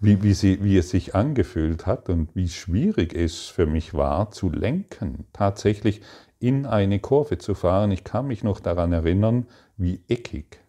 wie, 0.01 0.25
wie, 0.25 0.35
sie, 0.35 0.65
wie 0.65 0.79
es 0.79 0.91
sich 0.91 1.15
angefühlt 1.15 1.87
hat 1.87 2.09
und 2.09 2.35
wie 2.35 2.49
schwierig 2.49 3.15
es 3.15 3.47
für 3.47 3.67
mich 3.67 3.95
war, 3.95 4.33
zu 4.33 4.51
lenken, 4.51 5.29
tatsächlich 5.33 6.03
in 6.41 6.67
eine 6.67 6.99
Kurve 6.99 7.39
zu 7.39 7.55
fahren. 7.55 7.93
Ich 7.93 8.03
kann 8.03 8.27
mich 8.27 8.43
noch 8.43 8.59
daran 8.59 8.93
erinnern, 8.93 9.47
wie 9.77 10.01
eckig 10.09 10.62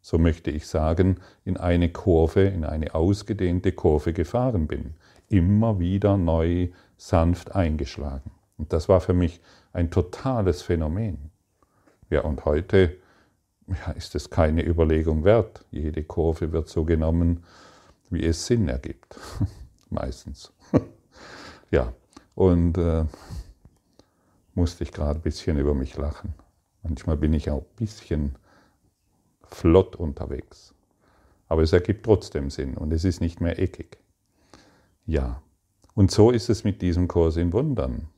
so 0.00 0.18
möchte 0.18 0.50
ich 0.50 0.66
sagen, 0.66 1.20
in 1.44 1.56
eine 1.56 1.90
Kurve, 1.90 2.42
in 2.42 2.64
eine 2.64 2.94
ausgedehnte 2.94 3.72
Kurve 3.72 4.12
gefahren 4.12 4.66
bin. 4.66 4.94
Immer 5.28 5.78
wieder 5.78 6.16
neu 6.16 6.68
sanft 6.96 7.54
eingeschlagen. 7.54 8.30
Und 8.56 8.72
das 8.72 8.88
war 8.88 9.00
für 9.00 9.14
mich 9.14 9.40
ein 9.72 9.90
totales 9.90 10.62
Phänomen. 10.62 11.30
Ja, 12.08 12.22
und 12.22 12.44
heute 12.44 12.96
ja, 13.68 13.92
ist 13.92 14.14
es 14.14 14.30
keine 14.30 14.64
Überlegung 14.66 15.24
wert. 15.24 15.64
Jede 15.70 16.02
Kurve 16.02 16.52
wird 16.52 16.68
so 16.68 16.84
genommen, 16.84 17.44
wie 18.10 18.24
es 18.24 18.46
Sinn 18.46 18.68
ergibt. 18.68 19.18
Meistens. 19.90 20.52
ja, 21.70 21.92
und 22.34 22.78
äh, 22.78 23.04
musste 24.54 24.84
ich 24.84 24.92
gerade 24.92 25.20
ein 25.20 25.22
bisschen 25.22 25.58
über 25.58 25.74
mich 25.74 25.96
lachen. 25.96 26.34
Manchmal 26.82 27.16
bin 27.16 27.32
ich 27.32 27.50
auch 27.50 27.62
ein 27.62 27.76
bisschen 27.76 28.34
flott 29.54 29.96
unterwegs. 29.96 30.74
Aber 31.48 31.62
es 31.62 31.72
ergibt 31.72 32.04
trotzdem 32.04 32.50
Sinn 32.50 32.76
und 32.76 32.92
es 32.92 33.04
ist 33.04 33.20
nicht 33.20 33.40
mehr 33.40 33.58
eckig. 33.58 33.98
Ja, 35.06 35.42
und 35.94 36.10
so 36.10 36.30
ist 36.30 36.48
es 36.48 36.64
mit 36.64 36.82
diesem 36.82 37.08
Kurs 37.08 37.36
in 37.36 37.52
Wundern. 37.52 38.08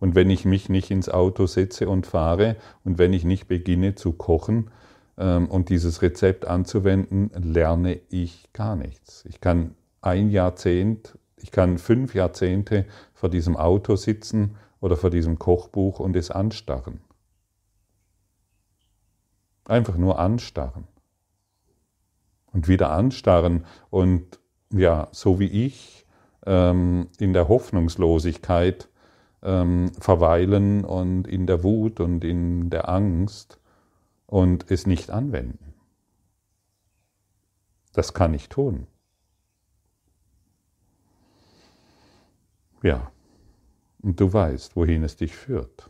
Und 0.00 0.14
wenn 0.14 0.30
ich 0.30 0.44
mich 0.44 0.68
nicht 0.68 0.90
ins 0.90 1.08
Auto 1.08 1.46
setze 1.46 1.88
und 1.88 2.06
fahre 2.06 2.56
und 2.84 2.98
wenn 2.98 3.12
ich 3.12 3.24
nicht 3.24 3.46
beginne 3.46 3.94
zu 3.94 4.12
kochen 4.12 4.70
ähm, 5.16 5.46
und 5.48 5.68
dieses 5.68 6.02
Rezept 6.02 6.46
anzuwenden, 6.46 7.30
lerne 7.36 8.00
ich 8.08 8.48
gar 8.52 8.74
nichts. 8.74 9.24
Ich 9.28 9.40
kann 9.40 9.74
ein 10.00 10.30
Jahrzehnt, 10.30 11.16
ich 11.36 11.52
kann 11.52 11.78
fünf 11.78 12.14
Jahrzehnte 12.14 12.86
vor 13.14 13.28
diesem 13.28 13.56
Auto 13.56 13.94
sitzen 13.94 14.56
oder 14.80 14.96
vor 14.96 15.10
diesem 15.10 15.38
Kochbuch 15.38 16.00
und 16.00 16.16
es 16.16 16.30
anstarren. 16.30 17.00
Einfach 19.64 19.96
nur 19.96 20.18
anstarren. 20.18 20.88
Und 22.52 22.68
wieder 22.68 22.90
anstarren 22.90 23.64
und 23.90 24.38
ja, 24.70 25.08
so 25.12 25.38
wie 25.38 25.66
ich 25.66 26.06
ähm, 26.44 27.08
in 27.18 27.32
der 27.32 27.48
Hoffnungslosigkeit 27.48 28.88
ähm, 29.42 29.92
verweilen 29.98 30.84
und 30.84 31.26
in 31.26 31.46
der 31.46 31.62
Wut 31.62 32.00
und 32.00 32.24
in 32.24 32.70
der 32.70 32.88
Angst 32.88 33.58
und 34.26 34.70
es 34.70 34.86
nicht 34.86 35.10
anwenden. 35.10 35.74
Das 37.92 38.14
kann 38.14 38.34
ich 38.34 38.48
tun. 38.48 38.86
Ja, 42.82 43.12
und 44.02 44.18
du 44.18 44.32
weißt, 44.32 44.74
wohin 44.74 45.04
es 45.04 45.16
dich 45.16 45.34
führt. 45.36 45.88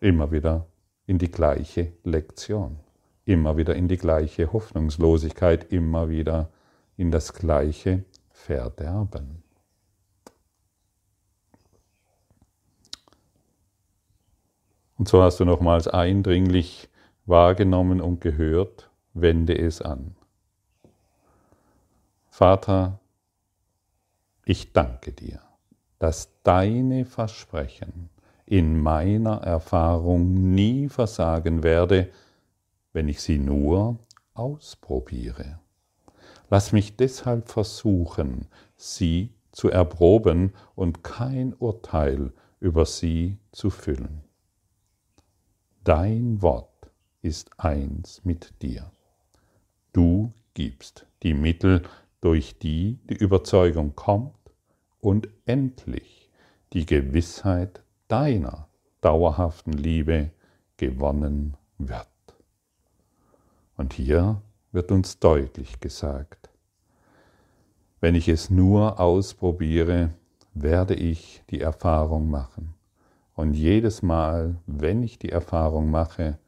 Immer 0.00 0.30
wieder 0.30 0.69
in 1.10 1.18
die 1.18 1.32
gleiche 1.32 1.92
Lektion, 2.04 2.78
immer 3.24 3.56
wieder 3.56 3.74
in 3.74 3.88
die 3.88 3.96
gleiche 3.96 4.52
Hoffnungslosigkeit, 4.52 5.72
immer 5.72 6.08
wieder 6.08 6.50
in 6.96 7.10
das 7.10 7.32
gleiche 7.32 8.04
Verderben. 8.30 9.42
Und 14.96 15.08
so 15.08 15.20
hast 15.20 15.40
du 15.40 15.44
nochmals 15.44 15.88
eindringlich 15.88 16.88
wahrgenommen 17.26 18.00
und 18.00 18.20
gehört, 18.20 18.88
wende 19.12 19.58
es 19.58 19.82
an. 19.82 20.14
Vater, 22.28 23.00
ich 24.44 24.72
danke 24.72 25.10
dir, 25.10 25.40
dass 25.98 26.40
deine 26.44 27.04
Versprechen 27.04 28.10
in 28.50 28.82
meiner 28.82 29.42
Erfahrung 29.42 30.50
nie 30.50 30.88
versagen 30.88 31.62
werde, 31.62 32.10
wenn 32.92 33.08
ich 33.08 33.22
sie 33.22 33.38
nur 33.38 34.00
ausprobiere. 34.34 35.60
Lass 36.50 36.72
mich 36.72 36.96
deshalb 36.96 37.48
versuchen, 37.48 38.48
sie 38.74 39.32
zu 39.52 39.70
erproben 39.70 40.52
und 40.74 41.04
kein 41.04 41.54
Urteil 41.54 42.32
über 42.58 42.86
sie 42.86 43.38
zu 43.52 43.70
füllen. 43.70 44.24
Dein 45.84 46.42
Wort 46.42 46.90
ist 47.22 47.50
eins 47.56 48.24
mit 48.24 48.60
dir. 48.62 48.90
Du 49.92 50.32
gibst 50.54 51.06
die 51.22 51.34
Mittel, 51.34 51.82
durch 52.20 52.58
die 52.58 52.98
die 53.08 53.14
Überzeugung 53.14 53.94
kommt 53.94 54.34
und 55.00 55.28
endlich 55.46 56.28
die 56.72 56.84
Gewissheit 56.84 57.84
deiner 58.10 58.68
dauerhaften 59.00 59.72
Liebe 59.72 60.30
gewonnen 60.76 61.56
wird. 61.78 62.06
Und 63.76 63.92
hier 63.92 64.42
wird 64.72 64.90
uns 64.90 65.18
deutlich 65.20 65.80
gesagt, 65.80 66.50
wenn 68.00 68.14
ich 68.14 68.28
es 68.28 68.50
nur 68.50 68.98
ausprobiere, 68.98 70.10
werde 70.54 70.94
ich 70.94 71.42
die 71.50 71.60
Erfahrung 71.60 72.30
machen. 72.30 72.74
Und 73.34 73.54
jedes 73.54 74.02
Mal, 74.02 74.56
wenn 74.66 75.02
ich 75.02 75.18
die 75.18 75.30
Erfahrung 75.30 75.90
mache, 75.90 76.38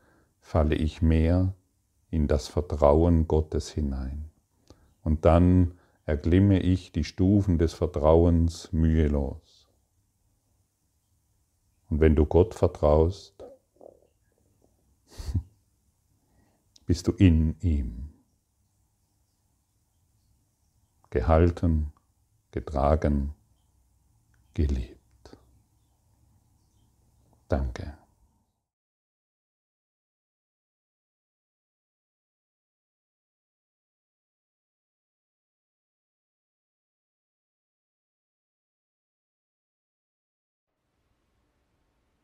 falle 0.40 0.74
ich 0.74 1.02
mehr 1.02 1.54
in 2.10 2.26
das 2.26 2.48
Vertrauen 2.48 3.28
Gottes 3.28 3.70
hinein. 3.70 4.30
Und 5.02 5.24
dann 5.24 5.74
erglimme 6.04 6.58
ich 6.60 6.92
die 6.92 7.04
Stufen 7.04 7.58
des 7.58 7.72
Vertrauens 7.72 8.72
mühelos. 8.72 9.41
Und 11.92 12.00
wenn 12.00 12.16
du 12.16 12.24
Gott 12.24 12.54
vertraust, 12.54 13.44
bist 16.86 17.06
du 17.06 17.12
in 17.12 17.54
ihm. 17.60 18.14
Gehalten, 21.10 21.92
getragen, 22.50 23.34
geliebt. 24.54 25.36
Danke. 27.48 27.98